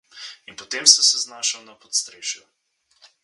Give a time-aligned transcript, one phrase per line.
[0.45, 2.45] In potem sem se znašel na podstrešju!